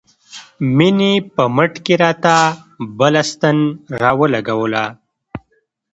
[0.75, 2.35] مينې په مټ کښې راته
[2.97, 3.57] بله ستن
[4.01, 4.85] راولګوله.